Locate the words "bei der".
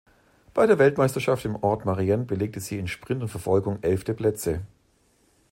0.55-0.79